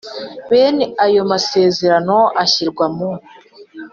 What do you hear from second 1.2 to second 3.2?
masezerano ashyirwa mu